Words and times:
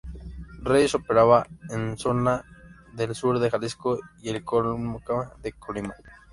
Reyes 0.63 0.95
operaba 0.95 1.45
en 1.69 1.91
la 1.91 1.95
zona 1.95 2.43
del 2.93 3.13
sur 3.13 3.37
de 3.37 3.51
Jalisco 3.51 3.99
y 4.23 4.29
el 4.29 4.41
volcán 4.41 5.29
de 5.43 5.53
Colima. 5.53 5.93